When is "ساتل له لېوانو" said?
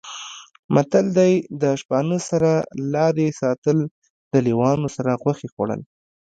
3.41-4.87